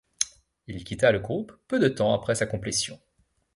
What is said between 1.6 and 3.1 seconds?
peu de temps après sa complétion.